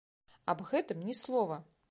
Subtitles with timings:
[0.53, 1.61] Аб гэтым ні слова.